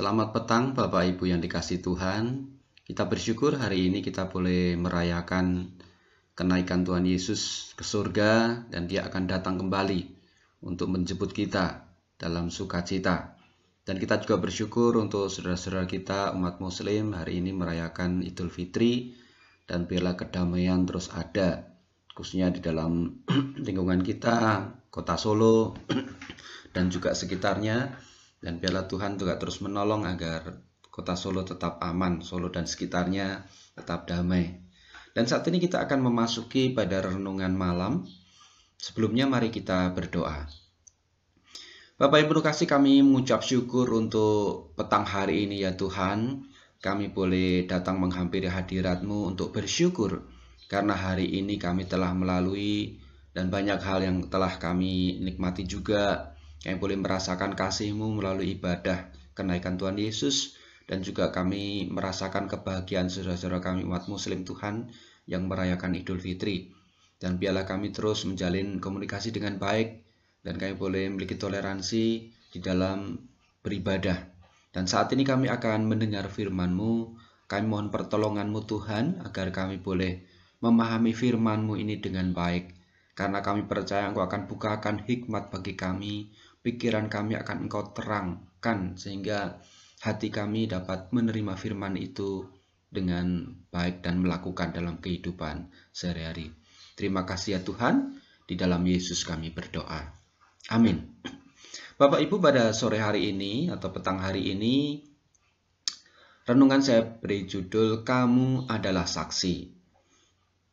Selamat 0.00 0.32
petang 0.32 0.72
Bapak 0.72 1.12
Ibu 1.12 1.28
yang 1.28 1.44
dikasih 1.44 1.84
Tuhan. 1.84 2.48
Kita 2.88 3.04
bersyukur 3.04 3.60
hari 3.60 3.92
ini 3.92 4.00
kita 4.00 4.32
boleh 4.32 4.72
merayakan 4.72 5.76
kenaikan 6.32 6.88
Tuhan 6.88 7.04
Yesus 7.04 7.68
ke 7.76 7.84
surga 7.84 8.64
dan 8.72 8.88
dia 8.88 9.04
akan 9.04 9.28
datang 9.28 9.60
kembali 9.60 10.08
untuk 10.64 10.88
menjemput 10.88 11.36
kita 11.36 11.84
dalam 12.16 12.48
sukacita. 12.48 13.36
Dan 13.84 14.00
kita 14.00 14.24
juga 14.24 14.40
bersyukur 14.40 14.96
untuk 14.96 15.28
saudara-saudara 15.28 15.84
kita 15.84 16.32
umat 16.32 16.64
muslim 16.64 17.12
hari 17.12 17.44
ini 17.44 17.52
merayakan 17.52 18.24
Idul 18.24 18.48
Fitri 18.48 19.20
dan 19.68 19.84
bela 19.84 20.16
kedamaian 20.16 20.80
terus 20.88 21.12
ada 21.12 21.76
khususnya 22.16 22.48
di 22.48 22.64
dalam 22.64 23.20
lingkungan 23.68 24.00
kita, 24.00 24.64
kota 24.88 25.20
Solo 25.20 25.76
dan 26.72 26.88
juga 26.88 27.12
sekitarnya 27.12 28.08
dan 28.40 28.56
biarlah 28.56 28.88
Tuhan 28.88 29.20
juga 29.20 29.36
terus 29.36 29.60
menolong 29.60 30.08
agar 30.08 30.64
kota 30.88 31.14
Solo 31.14 31.44
tetap 31.44 31.78
aman, 31.84 32.24
Solo 32.24 32.48
dan 32.48 32.64
sekitarnya 32.64 33.44
tetap 33.76 34.08
damai. 34.08 34.64
Dan 35.12 35.28
saat 35.28 35.44
ini 35.48 35.60
kita 35.60 35.80
akan 35.84 36.10
memasuki 36.10 36.72
pada 36.72 37.04
renungan 37.04 37.52
malam. 37.52 38.08
Sebelumnya 38.80 39.28
mari 39.28 39.52
kita 39.52 39.92
berdoa. 39.92 40.48
Bapak 42.00 42.24
Ibu 42.24 42.40
kasih 42.40 42.64
kami 42.64 43.04
mengucap 43.04 43.44
syukur 43.44 43.84
untuk 43.92 44.72
petang 44.72 45.04
hari 45.04 45.44
ini 45.44 45.60
ya 45.60 45.76
Tuhan. 45.76 46.48
Kami 46.80 47.12
boleh 47.12 47.68
datang 47.68 48.00
menghampiri 48.00 48.48
hadiratmu 48.48 49.36
untuk 49.36 49.52
bersyukur 49.52 50.24
karena 50.64 50.96
hari 50.96 51.28
ini 51.28 51.60
kami 51.60 51.84
telah 51.84 52.16
melalui 52.16 52.96
dan 53.36 53.52
banyak 53.52 53.84
hal 53.84 54.00
yang 54.00 54.32
telah 54.32 54.56
kami 54.56 55.20
nikmati 55.20 55.68
juga 55.68 56.32
kami 56.60 56.76
boleh 56.76 56.96
merasakan 57.00 57.56
kasih-Mu 57.56 58.20
melalui 58.20 58.56
ibadah 58.60 59.08
kenaikan 59.32 59.80
Tuhan 59.80 59.96
Yesus 59.96 60.60
dan 60.84 61.00
juga 61.00 61.32
kami 61.32 61.88
merasakan 61.88 62.50
kebahagiaan 62.50 63.08
saudara-saudara 63.08 63.64
kami 63.64 63.86
umat 63.88 64.10
muslim 64.10 64.44
Tuhan 64.44 64.92
yang 65.24 65.46
merayakan 65.46 65.96
Idul 65.96 66.18
Fitri. 66.18 66.74
Dan 67.20 67.38
biarlah 67.38 67.64
kami 67.64 67.94
terus 67.94 68.26
menjalin 68.26 68.82
komunikasi 68.82 69.30
dengan 69.30 69.56
baik 69.56 70.02
dan 70.42 70.56
kami 70.58 70.74
boleh 70.76 71.08
memiliki 71.08 71.36
toleransi 71.38 72.04
di 72.50 72.58
dalam 72.58 73.16
beribadah. 73.62 74.18
Dan 74.74 74.90
saat 74.90 75.14
ini 75.14 75.22
kami 75.22 75.46
akan 75.46 75.86
mendengar 75.86 76.26
firman-Mu. 76.26 77.16
Kami 77.46 77.64
mohon 77.66 77.88
pertolongan-Mu 77.94 78.60
Tuhan 78.66 79.22
agar 79.26 79.50
kami 79.54 79.78
boleh 79.78 80.26
memahami 80.58 81.14
firman-Mu 81.14 81.78
ini 81.78 82.02
dengan 82.02 82.34
baik. 82.34 82.72
Karena 83.14 83.44
kami 83.44 83.68
percaya 83.68 84.08
Engkau 84.08 84.24
akan 84.24 84.48
bukakan 84.48 85.04
hikmat 85.04 85.52
bagi 85.52 85.76
kami 85.76 86.32
pikiran 86.60 87.08
kami 87.08 87.36
akan 87.36 87.68
Engkau 87.68 87.92
terangkan 87.92 88.96
sehingga 88.96 89.60
hati 90.00 90.32
kami 90.32 90.68
dapat 90.68 91.12
menerima 91.12 91.56
firman 91.56 91.96
itu 91.96 92.48
dengan 92.90 93.54
baik 93.70 94.02
dan 94.02 94.20
melakukan 94.20 94.74
dalam 94.74 94.98
kehidupan 94.98 95.70
sehari-hari. 95.94 96.50
Terima 96.98 97.24
kasih 97.24 97.56
ya 97.56 97.60
Tuhan, 97.62 98.20
di 98.50 98.58
dalam 98.58 98.82
Yesus 98.82 99.22
kami 99.22 99.54
berdoa. 99.54 100.10
Amin. 100.74 101.22
Bapak 101.94 102.18
Ibu 102.18 102.42
pada 102.42 102.74
sore 102.74 102.98
hari 102.98 103.30
ini 103.30 103.70
atau 103.70 103.94
petang 103.94 104.18
hari 104.18 104.50
ini 104.50 105.06
renungan 106.48 106.82
saya 106.82 107.06
beri 107.06 107.46
judul 107.46 108.02
Kamu 108.02 108.66
adalah 108.66 109.06
saksi. 109.06 109.79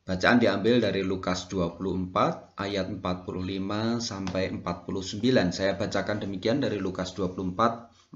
Bacaan 0.08 0.40
diambil 0.40 0.80
dari 0.80 1.04
Lukas 1.04 1.52
24 1.52 2.56
ayat 2.56 2.88
45 2.96 4.00
sampai 4.00 4.56
49. 4.56 5.52
Saya 5.52 5.76
bacakan 5.76 6.24
demikian 6.24 6.64
dari 6.64 6.80
Lukas 6.80 7.12
24 7.12 8.16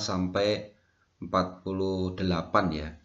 sampai 0.00 0.72
48 1.20 2.80
ya. 2.80 2.96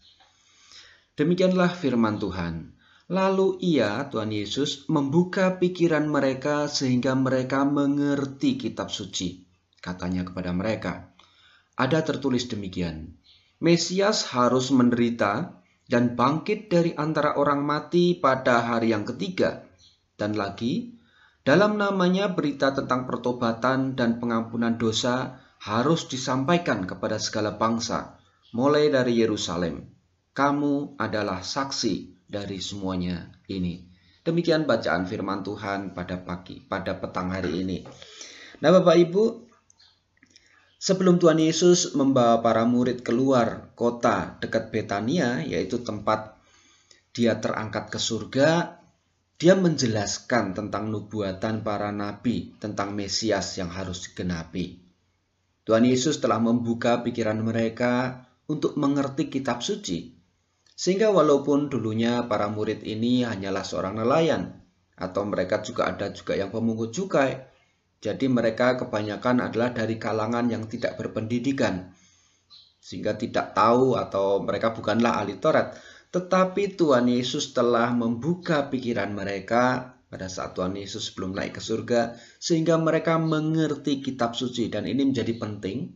Demikianlah 1.20 1.76
firman 1.76 2.16
Tuhan. 2.16 2.80
Lalu 3.12 3.60
ia, 3.60 4.08
Tuhan 4.08 4.32
Yesus, 4.32 4.88
membuka 4.88 5.60
pikiran 5.60 6.08
mereka 6.08 6.72
sehingga 6.72 7.12
mereka 7.12 7.68
mengerti 7.68 8.56
kitab 8.56 8.88
suci. 8.88 9.44
Katanya 9.84 10.24
kepada 10.24 10.56
mereka, 10.56 11.12
ada 11.76 12.00
tertulis 12.08 12.48
demikian, 12.48 13.20
Mesias 13.62 14.26
harus 14.34 14.74
menderita 14.74 15.61
dan 15.92 16.16
bangkit 16.16 16.72
dari 16.72 16.96
antara 16.96 17.36
orang 17.36 17.68
mati 17.68 18.16
pada 18.16 18.64
hari 18.64 18.96
yang 18.96 19.04
ketiga. 19.04 19.68
Dan 20.16 20.40
lagi, 20.40 20.96
dalam 21.44 21.76
namanya 21.76 22.32
berita 22.32 22.72
tentang 22.72 23.04
pertobatan 23.04 24.00
dan 24.00 24.24
pengampunan 24.24 24.80
dosa 24.80 25.44
harus 25.60 26.08
disampaikan 26.08 26.88
kepada 26.88 27.20
segala 27.20 27.60
bangsa, 27.60 28.16
mulai 28.56 28.88
dari 28.88 29.20
Yerusalem. 29.20 29.92
Kamu 30.32 30.96
adalah 30.96 31.44
saksi 31.44 32.24
dari 32.24 32.64
semuanya 32.64 33.36
ini. 33.52 33.84
Demikian 34.24 34.64
bacaan 34.64 35.04
firman 35.04 35.44
Tuhan 35.44 35.92
pada 35.92 36.24
pagi, 36.24 36.64
pada 36.64 36.96
petang 36.96 37.36
hari 37.36 37.68
ini. 37.68 37.84
Nah, 38.64 38.70
Bapak 38.72 38.96
Ibu, 38.96 39.51
Sebelum 40.82 41.22
Tuhan 41.22 41.38
Yesus 41.38 41.94
membawa 41.94 42.42
para 42.42 42.66
murid 42.66 43.06
keluar 43.06 43.70
kota 43.78 44.42
dekat 44.42 44.74
Betania, 44.74 45.46
yaitu 45.46 45.86
tempat 45.86 46.42
dia 47.14 47.38
terangkat 47.38 47.94
ke 47.94 48.02
surga, 48.02 48.82
dia 49.38 49.54
menjelaskan 49.54 50.58
tentang 50.58 50.90
nubuatan 50.90 51.62
para 51.62 51.94
nabi, 51.94 52.58
tentang 52.58 52.98
Mesias 52.98 53.62
yang 53.62 53.70
harus 53.70 54.10
digenapi. 54.10 54.82
Tuhan 55.70 55.86
Yesus 55.86 56.18
telah 56.18 56.42
membuka 56.42 57.06
pikiran 57.06 57.38
mereka 57.46 58.26
untuk 58.50 58.74
mengerti 58.82 59.30
kitab 59.30 59.62
suci. 59.62 60.18
Sehingga 60.74 61.14
walaupun 61.14 61.70
dulunya 61.70 62.26
para 62.26 62.50
murid 62.50 62.82
ini 62.82 63.22
hanyalah 63.22 63.62
seorang 63.62 64.02
nelayan, 64.02 64.66
atau 64.98 65.30
mereka 65.30 65.62
juga 65.62 65.94
ada 65.94 66.10
juga 66.10 66.34
yang 66.34 66.50
pemungut 66.50 66.90
cukai, 66.90 67.51
jadi 68.02 68.26
mereka 68.26 68.82
kebanyakan 68.82 69.46
adalah 69.46 69.70
dari 69.70 70.02
kalangan 70.02 70.50
yang 70.50 70.66
tidak 70.66 70.98
berpendidikan. 70.98 71.94
Sehingga 72.82 73.14
tidak 73.14 73.54
tahu 73.54 73.94
atau 73.94 74.42
mereka 74.42 74.74
bukanlah 74.74 75.22
ahli 75.22 75.38
Taurat. 75.38 75.78
Tetapi 76.10 76.82
Tuhan 76.82 77.06
Yesus 77.06 77.54
telah 77.54 77.94
membuka 77.94 78.74
pikiran 78.74 79.14
mereka 79.14 79.94
pada 80.10 80.26
saat 80.28 80.58
Tuhan 80.58 80.74
Yesus 80.74 81.14
belum 81.14 81.38
naik 81.38 81.62
ke 81.62 81.62
surga. 81.62 82.18
Sehingga 82.42 82.82
mereka 82.82 83.22
mengerti 83.22 84.02
kitab 84.02 84.34
suci. 84.34 84.74
Dan 84.74 84.90
ini 84.90 85.06
menjadi 85.06 85.38
penting. 85.38 85.94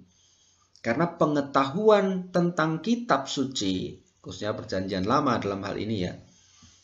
Karena 0.86 1.10
pengetahuan 1.10 2.30
tentang 2.30 2.86
kitab 2.86 3.26
suci, 3.26 3.98
khususnya 4.22 4.54
perjanjian 4.54 5.10
lama 5.10 5.42
dalam 5.42 5.66
hal 5.66 5.82
ini 5.82 6.06
ya, 6.06 6.14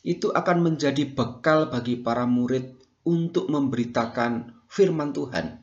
itu 0.02 0.34
akan 0.34 0.66
menjadi 0.66 1.06
bekal 1.14 1.70
bagi 1.70 2.02
para 2.02 2.26
murid 2.26 2.82
untuk 3.06 3.53
memberitakan 3.53 4.60
firman 4.72 5.12
Tuhan. 5.12 5.59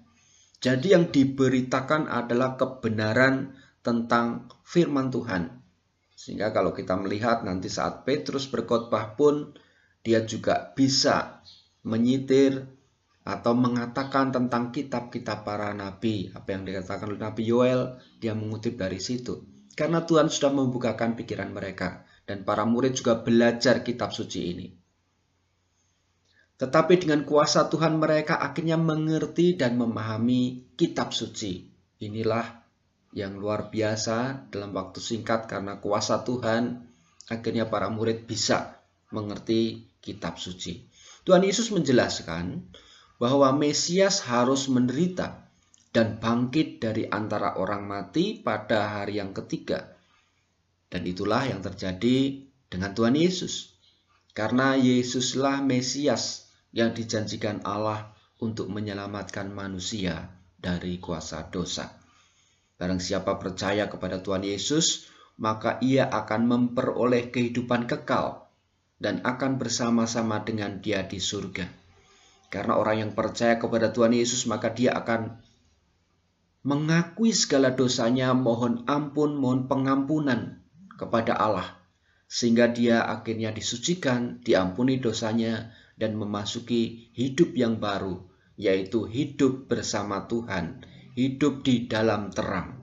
Jadi 0.61 0.93
yang 0.93 1.09
diberitakan 1.09 2.13
adalah 2.13 2.61
kebenaran 2.61 3.57
tentang 3.81 4.53
firman 4.69 5.09
Tuhan. 5.09 5.65
Sehingga 6.13 6.53
kalau 6.53 6.77
kita 6.77 6.99
melihat 7.01 7.41
nanti 7.41 7.73
saat 7.73 8.05
Petrus 8.05 8.53
berkhotbah 8.53 9.17
pun 9.17 9.57
dia 10.05 10.21
juga 10.29 10.77
bisa 10.77 11.41
menyitir 11.89 12.69
atau 13.25 13.53
mengatakan 13.57 14.29
tentang 14.29 14.75
kitab-kitab 14.75 15.47
para 15.47 15.73
nabi. 15.73 16.29
Apa 16.35 16.59
yang 16.59 16.69
dikatakan 16.69 17.13
oleh 17.13 17.21
Nabi 17.21 17.43
Yoel, 17.45 18.01
dia 18.17 18.33
mengutip 18.33 18.77
dari 18.81 18.99
situ. 19.01 19.45
Karena 19.77 20.03
Tuhan 20.03 20.33
sudah 20.33 20.53
membukakan 20.53 21.15
pikiran 21.15 21.53
mereka. 21.53 22.09
Dan 22.25 22.45
para 22.45 22.65
murid 22.69 22.93
juga 22.93 23.21
belajar 23.21 23.81
kitab 23.85 24.13
suci 24.13 24.41
ini. 24.53 24.67
Tetapi 26.59 26.99
dengan 26.99 27.23
kuasa 27.23 27.71
Tuhan 27.71 28.03
mereka 28.03 28.43
akhirnya 28.43 28.75
mengerti 28.75 29.55
dan 29.55 29.79
memahami 29.79 30.75
kitab 30.75 31.15
suci. 31.15 31.71
Inilah 32.03 32.67
yang 33.15 33.39
luar 33.39 33.71
biasa 33.71 34.51
dalam 34.51 34.75
waktu 34.75 34.99
singkat 34.99 35.47
karena 35.47 35.79
kuasa 35.79 36.27
Tuhan 36.27 36.83
akhirnya 37.31 37.71
para 37.71 37.87
murid 37.95 38.27
bisa 38.27 38.83
mengerti 39.15 39.87
kitab 40.03 40.43
suci. 40.43 40.83
Tuhan 41.23 41.47
Yesus 41.47 41.71
menjelaskan 41.71 42.67
bahwa 43.23 43.55
Mesias 43.55 44.27
harus 44.27 44.67
menderita 44.67 45.47
dan 45.95 46.19
bangkit 46.19 46.83
dari 46.83 47.07
antara 47.07 47.55
orang 47.55 47.87
mati 47.87 48.35
pada 48.35 48.99
hari 48.99 49.23
yang 49.23 49.31
ketiga. 49.31 49.95
Dan 50.91 51.07
itulah 51.07 51.47
yang 51.47 51.63
terjadi 51.63 52.49
dengan 52.67 52.97
Tuhan 52.99 53.15
Yesus. 53.15 53.79
Karena 54.33 54.75
Yesuslah 54.75 55.61
Mesias 55.63 56.48
yang 56.73 56.93
dijanjikan 56.93 57.65
Allah 57.65 58.13
untuk 58.39 58.71
menyelamatkan 58.71 59.51
manusia 59.51 60.31
dari 60.59 60.99
kuasa 61.03 61.49
dosa. 61.49 61.95
Barang 62.79 63.03
siapa 63.03 63.39
percaya 63.43 63.91
kepada 63.91 64.23
Tuhan 64.23 64.47
Yesus, 64.47 65.11
maka 65.39 65.79
ia 65.83 66.07
akan 66.07 66.47
memperoleh 66.47 67.35
kehidupan 67.35 67.91
kekal 67.91 68.51
dan 68.99 69.23
akan 69.23 69.59
bersama-sama 69.59 70.43
dengan 70.43 70.83
dia 70.83 71.07
di 71.07 71.19
surga. 71.23 71.67
Karena 72.51 72.79
orang 72.79 73.07
yang 73.07 73.13
percaya 73.15 73.59
kepada 73.59 73.95
Tuhan 73.95 74.15
Yesus, 74.15 74.47
maka 74.51 74.75
dia 74.75 74.95
akan 74.95 75.39
mengakui 76.67 77.31
segala 77.31 77.71
dosanya, 77.75 78.35
mohon 78.35 78.83
ampun, 78.91 79.39
mohon 79.39 79.71
pengampunan 79.71 80.59
kepada 80.99 81.39
Allah, 81.39 81.79
sehingga 82.27 82.67
dia 82.71 83.07
akhirnya 83.07 83.55
disucikan, 83.55 84.43
diampuni 84.43 84.99
dosanya, 84.99 85.71
dan 85.99 86.15
memasuki 86.15 87.11
hidup 87.13 87.53
yang 87.59 87.83
baru, 87.83 88.23
yaitu 88.55 89.05
hidup 89.05 89.67
bersama 89.67 90.31
Tuhan, 90.31 90.87
hidup 91.19 91.67
di 91.67 91.91
dalam 91.91 92.31
terang. 92.31 92.79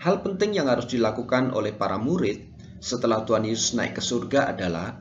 Hal 0.00 0.24
penting 0.24 0.56
yang 0.58 0.66
harus 0.66 0.90
dilakukan 0.90 1.54
oleh 1.54 1.70
para 1.76 2.00
murid 2.00 2.50
setelah 2.82 3.22
Tuhan 3.22 3.46
Yesus 3.46 3.78
naik 3.78 4.00
ke 4.00 4.02
surga 4.02 4.50
adalah 4.50 4.98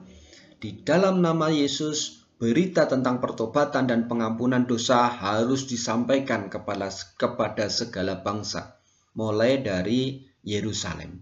di 0.62 0.86
dalam 0.86 1.26
nama 1.26 1.50
Yesus 1.50 2.22
berita 2.38 2.86
tentang 2.86 3.18
pertobatan 3.18 3.90
dan 3.90 4.06
pengampunan 4.06 4.68
dosa 4.70 5.10
harus 5.10 5.66
disampaikan 5.66 6.54
kepada, 6.54 6.94
kepada 7.18 7.66
segala 7.72 8.22
bangsa, 8.22 8.78
mulai 9.18 9.58
dari 9.64 10.30
Yerusalem. 10.46 11.22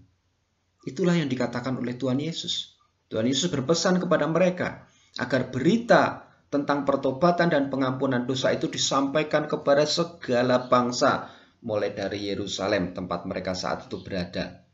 Itulah 0.83 1.15
yang 1.15 1.31
dikatakan 1.31 1.80
oleh 1.80 1.95
Tuhan 1.95 2.19
Yesus. 2.19 2.75
Tuhan 3.07 3.27
Yesus 3.31 3.48
berpesan 3.48 4.04
kepada 4.04 4.27
mereka 4.27 4.88
agar 5.18 5.50
berita 5.50 6.30
tentang 6.50 6.86
pertobatan 6.86 7.50
dan 7.50 7.74
pengampunan 7.74 8.26
dosa 8.26 8.54
itu 8.54 8.70
disampaikan 8.70 9.46
kepada 9.46 9.86
segala 9.86 10.70
bangsa, 10.70 11.30
mulai 11.66 11.94
dari 11.94 12.30
Yerusalem, 12.30 12.94
tempat 12.94 13.26
mereka 13.26 13.58
saat 13.58 13.90
itu 13.90 14.02
berada. 14.02 14.66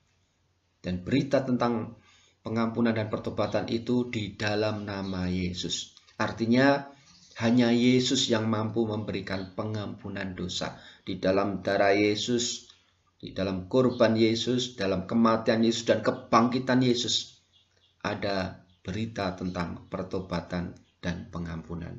Dan 0.79 1.03
berita 1.03 1.43
tentang 1.43 1.99
pengampunan 2.45 2.95
dan 2.95 3.11
pertobatan 3.11 3.67
itu 3.67 4.07
di 4.11 4.35
dalam 4.39 4.87
nama 4.87 5.27
Yesus. 5.27 5.97
Artinya 6.15 6.87
hanya 7.41 7.75
Yesus 7.75 8.31
yang 8.31 8.47
mampu 8.47 8.87
memberikan 8.87 9.51
pengampunan 9.57 10.37
dosa. 10.37 10.79
Di 11.03 11.19
dalam 11.19 11.59
darah 11.59 11.91
Yesus, 11.91 12.71
di 13.19 13.35
dalam 13.35 13.67
korban 13.67 14.15
Yesus, 14.15 14.79
dalam 14.79 15.03
kematian 15.03 15.65
Yesus 15.65 15.83
dan 15.83 15.99
kebangkitan 15.99 16.79
Yesus 16.79 17.43
ada 18.05 18.64
berita 18.85 19.33
tentang 19.33 19.89
pertobatan 19.89 20.77
dan 21.01 21.25
pengampunan. 21.33 21.97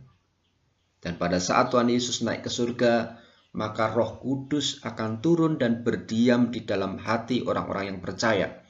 Dan 1.02 1.18
pada 1.18 1.42
saat 1.42 1.74
Tuhan 1.74 1.90
Yesus 1.90 2.22
naik 2.22 2.46
ke 2.46 2.50
surga, 2.50 3.18
maka 3.58 3.90
Roh 3.90 4.22
Kudus 4.22 4.78
akan 4.86 5.18
turun 5.18 5.58
dan 5.58 5.82
berdiam 5.82 6.54
di 6.54 6.62
dalam 6.62 7.02
hati 7.02 7.42
orang-orang 7.42 7.90
yang 7.90 7.98
percaya, 7.98 8.62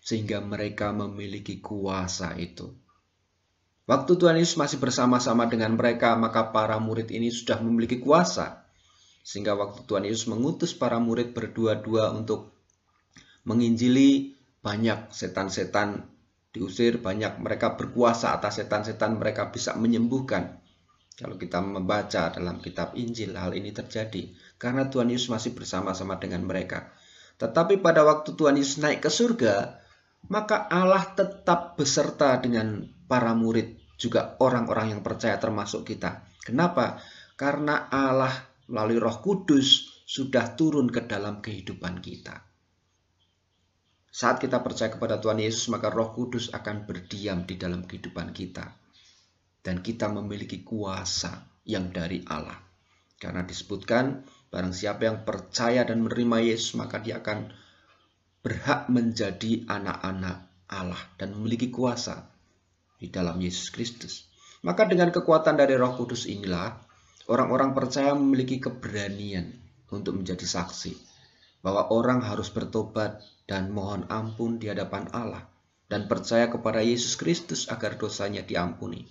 sehingga 0.00 0.40
mereka 0.40 0.96
memiliki 0.96 1.60
kuasa 1.60 2.32
itu. 2.40 2.72
Waktu 3.88 4.20
Tuhan 4.20 4.36
Yesus 4.36 4.60
masih 4.60 4.80
bersama-sama 4.80 5.48
dengan 5.48 5.76
mereka, 5.76 6.12
maka 6.16 6.52
para 6.52 6.76
murid 6.76 7.08
ini 7.08 7.32
sudah 7.32 7.56
memiliki 7.60 8.00
kuasa. 8.00 8.68
Sehingga 9.24 9.56
waktu 9.56 9.84
Tuhan 9.88 10.04
Yesus 10.04 10.28
mengutus 10.28 10.76
para 10.76 11.00
murid 11.00 11.32
berdua-dua 11.32 12.12
untuk 12.12 12.52
menginjili, 13.48 14.36
banyak 14.60 15.08
setan-setan 15.08 16.17
diusir, 16.58 16.98
banyak 16.98 17.38
mereka 17.38 17.78
berkuasa 17.78 18.34
atas 18.34 18.58
setan-setan, 18.58 19.14
mereka 19.14 19.54
bisa 19.54 19.78
menyembuhkan. 19.78 20.58
Kalau 21.14 21.38
kita 21.38 21.62
membaca 21.62 22.34
dalam 22.34 22.58
kitab 22.58 22.98
Injil, 22.98 23.34
hal 23.34 23.54
ini 23.54 23.70
terjadi 23.70 24.34
karena 24.58 24.86
Tuhan 24.86 25.10
Yesus 25.10 25.30
masih 25.30 25.54
bersama-sama 25.54 26.18
dengan 26.18 26.42
mereka. 26.42 26.90
Tetapi 27.38 27.78
pada 27.78 28.02
waktu 28.02 28.34
Tuhan 28.34 28.58
Yesus 28.58 28.82
naik 28.82 29.02
ke 29.02 29.10
surga, 29.10 29.78
maka 30.26 30.66
Allah 30.66 31.06
tetap 31.14 31.78
beserta 31.78 32.38
dengan 32.42 32.86
para 33.06 33.34
murid 33.34 33.78
juga 33.98 34.38
orang-orang 34.38 34.98
yang 34.98 35.02
percaya 35.02 35.38
termasuk 35.38 35.86
kita. 35.86 36.26
Kenapa? 36.42 37.02
Karena 37.34 37.90
Allah 37.90 38.34
melalui 38.70 38.98
Roh 38.98 39.18
Kudus 39.22 40.02
sudah 40.06 40.54
turun 40.54 40.90
ke 40.90 41.04
dalam 41.06 41.42
kehidupan 41.42 41.98
kita. 41.98 42.47
Saat 44.08 44.40
kita 44.40 44.64
percaya 44.64 44.88
kepada 44.88 45.20
Tuhan 45.20 45.38
Yesus, 45.38 45.68
maka 45.68 45.92
Roh 45.92 46.16
Kudus 46.16 46.48
akan 46.50 46.88
berdiam 46.88 47.44
di 47.44 47.60
dalam 47.60 47.84
kehidupan 47.84 48.32
kita, 48.32 48.72
dan 49.60 49.84
kita 49.84 50.08
memiliki 50.08 50.64
kuasa 50.64 51.44
yang 51.68 51.92
dari 51.92 52.24
Allah. 52.24 52.56
Karena 53.20 53.44
disebutkan, 53.44 54.24
barang 54.48 54.72
siapa 54.72 55.04
yang 55.04 55.28
percaya 55.28 55.84
dan 55.84 56.00
menerima 56.00 56.40
Yesus, 56.40 56.78
maka 56.80 57.02
dia 57.04 57.20
akan 57.20 57.52
berhak 58.40 58.88
menjadi 58.88 59.68
anak-anak 59.68 60.48
Allah 60.72 61.02
dan 61.20 61.36
memiliki 61.36 61.68
kuasa 61.68 62.28
di 62.96 63.12
dalam 63.12 63.36
Yesus 63.36 63.68
Kristus. 63.68 64.28
Maka 64.64 64.88
dengan 64.88 65.12
kekuatan 65.12 65.54
dari 65.54 65.76
Roh 65.76 65.94
Kudus 65.94 66.26
inilah 66.26 66.80
orang-orang 67.28 67.76
percaya 67.76 68.16
memiliki 68.16 68.58
keberanian 68.58 69.52
untuk 69.92 70.18
menjadi 70.18 70.42
saksi 70.42 70.96
bahwa 71.62 71.90
orang 71.92 72.24
harus 72.24 72.48
bertobat 72.50 73.20
dan 73.48 73.72
mohon 73.72 74.04
ampun 74.12 74.60
di 74.60 74.68
hadapan 74.68 75.08
Allah 75.16 75.48
dan 75.88 76.04
percaya 76.04 76.52
kepada 76.52 76.84
Yesus 76.84 77.16
Kristus 77.16 77.66
agar 77.72 77.96
dosanya 77.96 78.44
diampuni. 78.44 79.08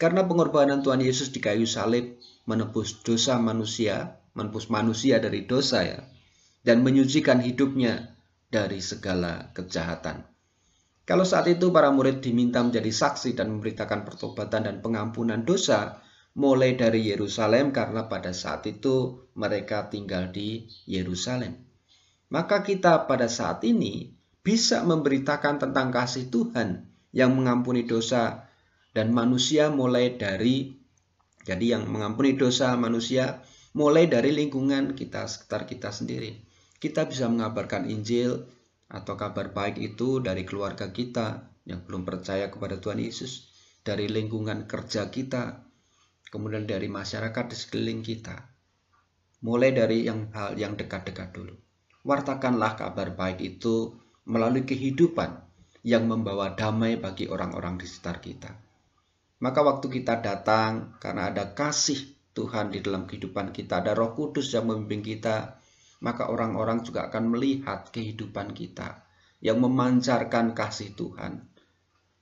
Karena 0.00 0.24
pengorbanan 0.24 0.80
Tuhan 0.80 1.04
Yesus 1.04 1.30
di 1.30 1.38
kayu 1.38 1.68
salib 1.68 2.16
menebus 2.48 3.04
dosa 3.04 3.38
manusia, 3.38 4.18
menebus 4.34 4.72
manusia 4.72 5.20
dari 5.20 5.44
dosa 5.44 5.84
ya, 5.84 6.00
dan 6.64 6.80
menyucikan 6.82 7.38
hidupnya 7.38 8.16
dari 8.48 8.80
segala 8.80 9.52
kejahatan. 9.54 10.26
Kalau 11.02 11.28
saat 11.28 11.46
itu 11.50 11.70
para 11.70 11.92
murid 11.92 12.24
diminta 12.24 12.64
menjadi 12.64 12.88
saksi 12.88 13.36
dan 13.36 13.52
memberitakan 13.52 14.06
pertobatan 14.08 14.66
dan 14.66 14.76
pengampunan 14.80 15.44
dosa, 15.44 16.00
mulai 16.32 16.72
dari 16.78 17.12
Yerusalem 17.12 17.70
karena 17.70 18.08
pada 18.08 18.32
saat 18.32 18.64
itu 18.64 19.28
mereka 19.36 19.92
tinggal 19.92 20.32
di 20.32 20.66
Yerusalem. 20.88 21.71
Maka 22.32 22.64
kita 22.64 23.04
pada 23.04 23.28
saat 23.28 23.60
ini 23.60 24.08
bisa 24.40 24.80
memberitakan 24.88 25.60
tentang 25.60 25.92
kasih 25.92 26.32
Tuhan 26.32 26.88
yang 27.12 27.36
mengampuni 27.36 27.84
dosa 27.84 28.48
dan 28.96 29.12
manusia 29.12 29.68
mulai 29.68 30.16
dari 30.16 30.80
jadi 31.44 31.76
yang 31.76 31.92
mengampuni 31.92 32.32
dosa 32.32 32.72
manusia 32.80 33.44
mulai 33.76 34.08
dari 34.08 34.32
lingkungan 34.32 34.96
kita 34.96 35.28
sekitar 35.28 35.68
kita 35.68 35.92
sendiri. 35.92 36.40
Kita 36.80 37.04
bisa 37.04 37.28
mengabarkan 37.28 37.84
Injil 37.84 38.48
atau 38.88 39.12
kabar 39.12 39.52
baik 39.52 39.76
itu 39.76 40.24
dari 40.24 40.48
keluarga 40.48 40.88
kita 40.88 41.52
yang 41.68 41.84
belum 41.84 42.08
percaya 42.08 42.48
kepada 42.48 42.80
Tuhan 42.80 42.98
Yesus, 42.98 43.52
dari 43.84 44.08
lingkungan 44.10 44.66
kerja 44.66 45.12
kita, 45.12 45.62
kemudian 46.32 46.64
dari 46.64 46.88
masyarakat 46.88 47.44
di 47.48 47.56
sekeliling 47.60 48.02
kita. 48.02 48.50
Mulai 49.44 49.70
dari 49.74 50.06
yang 50.06 50.30
hal 50.34 50.54
yang 50.58 50.78
dekat-dekat 50.78 51.34
dulu. 51.34 51.54
Wartakanlah 52.02 52.74
kabar 52.74 53.14
baik 53.14 53.38
itu 53.38 53.94
melalui 54.26 54.66
kehidupan 54.66 55.38
yang 55.86 56.06
membawa 56.06 56.54
damai 56.54 56.98
bagi 56.98 57.26
orang-orang 57.30 57.78
di 57.78 57.86
sekitar 57.86 58.18
kita. 58.22 58.50
Maka 59.42 59.60
waktu 59.62 59.86
kita 59.90 60.22
datang 60.22 60.98
karena 61.02 61.34
ada 61.34 61.54
kasih 61.54 61.98
Tuhan 62.34 62.70
di 62.70 62.78
dalam 62.78 63.06
kehidupan 63.10 63.50
kita, 63.50 63.82
ada 63.82 63.94
Roh 63.94 64.14
Kudus 64.14 64.54
yang 64.54 64.70
membimbing 64.70 65.02
kita, 65.02 65.58
maka 66.02 66.30
orang-orang 66.30 66.86
juga 66.86 67.10
akan 67.10 67.34
melihat 67.34 67.90
kehidupan 67.90 68.54
kita 68.54 69.06
yang 69.42 69.58
memancarkan 69.58 70.54
kasih 70.54 70.94
Tuhan, 70.94 71.50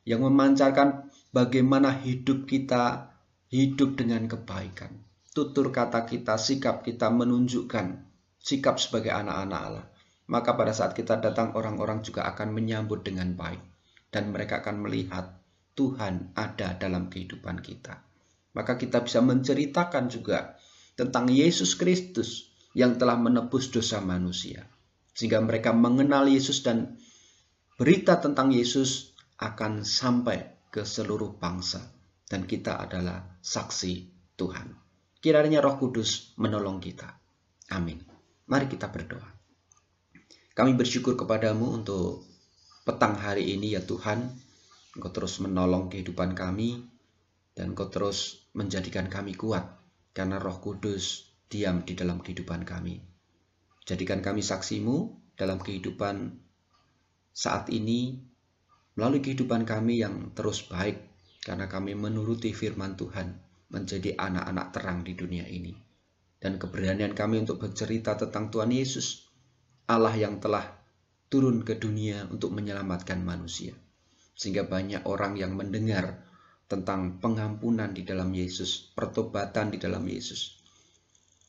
yang 0.08 0.25
memancarkan 0.25 1.12
bagaimana 1.32 1.92
hidup 2.00 2.49
kita 2.49 3.12
hidup 3.52 4.00
dengan 4.00 4.25
kebaikan. 4.25 5.04
Tutur 5.30 5.70
kata 5.70 6.08
kita, 6.08 6.40
sikap 6.40 6.82
kita 6.82 7.12
menunjukkan 7.12 8.10
sikap 8.40 8.80
sebagai 8.80 9.12
anak-anak 9.12 9.61
Allah. 9.61 9.87
Maka 10.30 10.54
pada 10.56 10.73
saat 10.73 10.97
kita 10.97 11.20
datang 11.20 11.52
orang-orang 11.59 12.00
juga 12.00 12.25
akan 12.30 12.54
menyambut 12.54 13.04
dengan 13.04 13.35
baik 13.37 13.61
dan 14.11 14.35
mereka 14.35 14.62
akan 14.62 14.87
melihat 14.87 15.38
Tuhan 15.75 16.35
ada 16.35 16.75
dalam 16.76 17.09
kehidupan 17.12 17.62
kita. 17.62 18.02
Maka 18.54 18.75
kita 18.75 19.02
bisa 19.06 19.23
menceritakan 19.23 20.11
juga 20.11 20.59
tentang 20.99 21.30
Yesus 21.30 21.78
Kristus 21.78 22.50
yang 22.75 22.99
telah 22.99 23.18
menebus 23.18 23.70
dosa 23.70 24.02
manusia. 24.02 24.66
Sehingga 25.14 25.42
mereka 25.42 25.75
mengenal 25.75 26.26
Yesus 26.26 26.62
dan 26.62 26.99
berita 27.78 28.18
tentang 28.18 28.54
Yesus 28.54 29.14
akan 29.38 29.87
sampai 29.87 30.70
ke 30.70 30.87
seluruh 30.87 31.38
bangsa. 31.38 31.82
Dan 32.30 32.47
kita 32.47 32.78
adalah 32.78 33.38
saksi 33.42 33.94
Tuhan. 34.38 34.70
Kiranya 35.18 35.59
roh 35.59 35.76
kudus 35.82 36.38
menolong 36.38 36.78
kita. 36.78 37.11
Amin. 37.75 38.10
Mari 38.50 38.66
kita 38.66 38.90
berdoa. 38.90 39.30
Kami 40.59 40.75
bersyukur 40.75 41.14
kepadamu 41.14 41.71
untuk 41.71 42.26
petang 42.83 43.14
hari 43.14 43.54
ini 43.54 43.78
ya 43.78 43.83
Tuhan. 43.87 44.26
Engkau 44.99 45.14
terus 45.14 45.38
menolong 45.38 45.87
kehidupan 45.87 46.35
kami 46.35 46.83
dan 47.54 47.78
Engkau 47.78 47.87
terus 47.95 48.42
menjadikan 48.59 49.07
kami 49.07 49.38
kuat 49.38 49.78
karena 50.11 50.42
Roh 50.42 50.59
Kudus 50.59 51.30
diam 51.47 51.87
di 51.87 51.95
dalam 51.95 52.19
kehidupan 52.19 52.66
kami. 52.66 52.99
Jadikan 53.87 54.19
kami 54.19 54.42
saksimu 54.42 55.14
dalam 55.38 55.62
kehidupan 55.62 56.35
saat 57.30 57.71
ini, 57.71 58.19
melalui 58.99 59.23
kehidupan 59.23 59.62
kami 59.62 60.02
yang 60.02 60.35
terus 60.35 60.66
baik, 60.66 60.99
karena 61.47 61.71
kami 61.71 61.95
menuruti 61.95 62.50
firman 62.50 62.99
Tuhan, 62.99 63.38
menjadi 63.71 64.19
anak-anak 64.19 64.66
terang 64.75 65.07
di 65.07 65.14
dunia 65.14 65.47
ini. 65.47 65.89
Dan 66.40 66.56
keberanian 66.56 67.12
kami 67.12 67.44
untuk 67.44 67.61
bercerita 67.61 68.16
tentang 68.16 68.49
Tuhan 68.49 68.73
Yesus, 68.73 69.28
Allah 69.85 70.16
yang 70.16 70.40
telah 70.40 70.64
turun 71.28 71.62
ke 71.62 71.76
dunia 71.76 72.26
untuk 72.32 72.50
menyelamatkan 72.56 73.20
manusia. 73.20 73.76
Sehingga 74.35 74.64
banyak 74.64 75.04
orang 75.04 75.37
yang 75.37 75.52
mendengar 75.52 76.25
tentang 76.64 77.20
pengampunan 77.20 77.92
di 77.92 78.09
dalam 78.09 78.32
Yesus, 78.32 78.88
pertobatan 78.97 79.68
di 79.68 79.78
dalam 79.78 80.00
Yesus, 80.09 80.56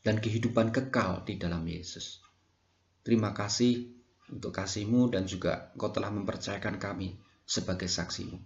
dan 0.04 0.20
kehidupan 0.20 0.70
kekal 0.70 1.24
di 1.24 1.40
dalam 1.40 1.64
Yesus. 1.64 2.20
Terima 3.02 3.32
kasih 3.32 3.90
untuk 4.28 4.52
kasihmu 4.54 5.10
dan 5.10 5.24
juga 5.24 5.72
engkau 5.74 5.90
telah 5.90 6.12
mempercayakan 6.12 6.76
kami 6.76 7.16
sebagai 7.48 7.88
saksimu. 7.88 8.38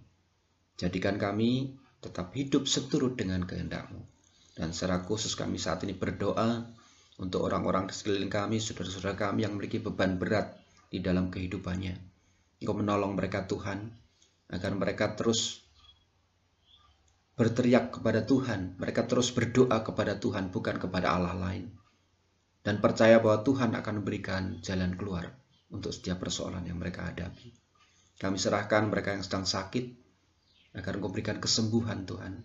Jadikan 0.77 1.17
kami 1.17 1.75
tetap 1.99 2.31
hidup 2.37 2.69
seturut 2.69 3.17
dengan 3.17 3.43
kehendakmu. 3.43 4.16
Dan 4.57 4.73
secara 4.73 5.05
khusus 5.05 5.37
kami 5.37 5.61
saat 5.61 5.85
ini 5.85 5.93
berdoa 5.93 6.65
untuk 7.21 7.45
orang-orang 7.45 7.85
di 7.85 7.93
sekeliling 7.93 8.33
kami, 8.33 8.57
saudara-saudara 8.57 9.13
kami 9.13 9.45
yang 9.45 9.53
memiliki 9.53 9.77
beban 9.77 10.17
berat 10.17 10.57
di 10.89 10.97
dalam 10.97 11.29
kehidupannya. 11.29 11.93
Engkau 12.57 12.73
menolong 12.73 13.13
mereka 13.13 13.45
Tuhan, 13.45 13.93
agar 14.49 14.71
mereka 14.73 15.13
terus 15.13 15.61
berteriak 17.37 18.01
kepada 18.01 18.25
Tuhan, 18.25 18.81
mereka 18.81 19.05
terus 19.05 19.29
berdoa 19.29 19.85
kepada 19.85 20.17
Tuhan, 20.17 20.49
bukan 20.49 20.81
kepada 20.81 21.13
Allah 21.13 21.37
lain. 21.37 21.69
Dan 22.65 22.81
percaya 22.81 23.21
bahwa 23.21 23.45
Tuhan 23.45 23.77
akan 23.77 23.93
memberikan 24.01 24.57
jalan 24.65 24.97
keluar 24.97 25.37
untuk 25.69 25.93
setiap 25.93 26.17
persoalan 26.17 26.65
yang 26.65 26.81
mereka 26.81 27.05
hadapi. 27.05 27.53
Kami 28.17 28.41
serahkan 28.41 28.89
mereka 28.89 29.13
yang 29.13 29.21
sedang 29.21 29.45
sakit, 29.45 29.85
agar 30.73 30.97
Engkau 30.97 31.13
berikan 31.13 31.37
kesembuhan 31.37 32.09
Tuhan. 32.09 32.41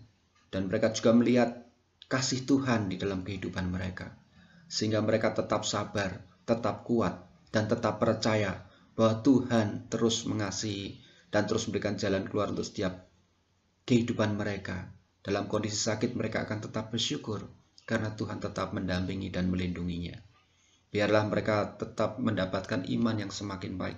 Dan 0.53 0.69
mereka 0.69 0.93
juga 0.93 1.17
melihat 1.17 1.62
kasih 2.13 2.45
Tuhan 2.45 2.93
di 2.93 3.01
dalam 3.01 3.25
kehidupan 3.25 3.73
mereka, 3.73 4.13
sehingga 4.69 5.01
mereka 5.01 5.33
tetap 5.33 5.65
sabar, 5.65 6.21
tetap 6.45 6.85
kuat, 6.85 7.25
dan 7.49 7.65
tetap 7.65 7.97
percaya 7.97 8.69
bahwa 8.93 9.25
Tuhan 9.25 9.89
terus 9.89 10.29
mengasihi 10.29 11.01
dan 11.33 11.49
terus 11.49 11.65
memberikan 11.65 11.97
jalan 11.97 12.29
keluar 12.29 12.53
untuk 12.53 12.69
setiap 12.69 13.09
kehidupan 13.89 14.37
mereka. 14.37 14.93
Dalam 15.25 15.49
kondisi 15.49 15.81
sakit, 15.89 16.13
mereka 16.13 16.45
akan 16.45 16.61
tetap 16.61 16.93
bersyukur 16.93 17.49
karena 17.89 18.13
Tuhan 18.13 18.37
tetap 18.37 18.77
mendampingi 18.77 19.33
dan 19.33 19.49
melindunginya. 19.49 20.13
Biarlah 20.93 21.25
mereka 21.25 21.73
tetap 21.73 22.21
mendapatkan 22.21 22.85
iman 22.85 23.17
yang 23.17 23.33
semakin 23.33 23.81
baik, 23.81 23.97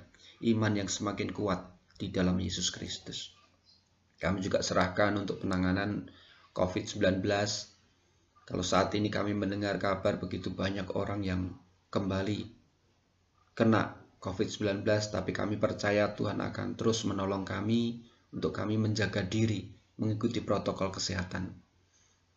iman 0.56 0.72
yang 0.72 0.88
semakin 0.88 1.36
kuat 1.36 1.68
di 2.00 2.08
dalam 2.08 2.40
Yesus 2.40 2.72
Kristus. 2.72 3.36
Kami 4.16 4.40
juga 4.40 4.64
serahkan 4.64 5.20
untuk 5.20 5.44
penanganan 5.44 6.08
COVID-19 6.56 7.20
kalau 8.46 8.62
saat 8.62 8.94
ini 8.94 9.10
kami 9.10 9.34
mendengar 9.34 9.82
kabar 9.82 10.22
begitu 10.22 10.54
banyak 10.54 10.94
orang 10.94 11.26
yang 11.26 11.42
kembali 11.90 12.46
kena 13.58 13.98
COVID-19, 14.22 14.86
tapi 14.86 15.32
kami 15.34 15.62
percaya 15.62 16.14
Tuhan 16.18 16.42
akan 16.42 16.74
terus 16.74 17.06
menolong 17.06 17.46
kami 17.46 18.02
untuk 18.34 18.54
kami 18.54 18.78
menjaga 18.78 19.22
diri, 19.22 19.70
mengikuti 20.02 20.42
protokol 20.42 20.90
kesehatan. 20.90 21.54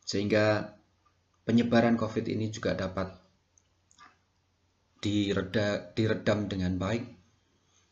Sehingga 0.05 0.77
penyebaran 1.49 1.97
COVID 1.97 2.29
ini 2.29 2.53
juga 2.53 2.77
dapat 2.77 3.09
direda, 5.01 5.93
diredam 5.97 6.45
dengan 6.45 6.77
baik, 6.77 7.05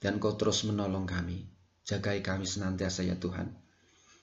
dan 0.01 0.21
kau 0.21 0.37
terus 0.37 0.69
menolong 0.69 1.09
kami. 1.09 1.49
Jagai 1.89 2.21
kami 2.21 2.45
senantiasa 2.45 3.01
ya 3.07 3.17
Tuhan. 3.17 3.57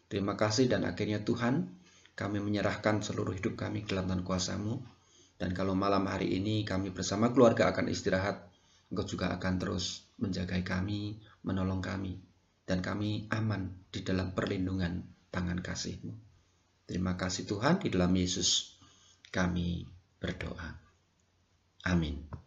Terima 0.05 0.37
kasih 0.37 0.69
dan 0.69 0.85
akhirnya 0.85 1.25
Tuhan, 1.25 1.82
kami 2.13 2.37
menyerahkan 2.37 3.01
seluruh 3.01 3.33
hidup 3.33 3.57
kami 3.57 3.85
ke 3.85 3.97
dalam 3.97 4.21
kuasamu. 4.21 4.81
Dan 5.37 5.51
kalau 5.57 5.73
malam 5.73 6.05
hari 6.05 6.37
ini 6.37 6.61
kami 6.63 6.93
bersama 6.93 7.33
keluarga 7.33 7.73
akan 7.73 7.89
istirahat, 7.89 8.47
Engkau 8.93 9.17
juga 9.17 9.33
akan 9.33 9.53
terus 9.57 10.05
menjaga 10.21 10.61
kami, 10.61 11.17
menolong 11.41 11.81
kami. 11.81 12.21
Dan 12.63 12.85
kami 12.85 13.25
aman 13.33 13.73
di 13.89 14.05
dalam 14.05 14.37
perlindungan 14.37 15.01
tangan 15.33 15.59
kasih-Mu. 15.59 16.13
Terima 16.85 17.17
kasih 17.17 17.49
Tuhan, 17.49 17.81
di 17.81 17.89
dalam 17.89 18.13
Yesus 18.13 18.77
kami 19.33 19.89
berdoa. 20.21 20.77
Amin. 21.89 22.42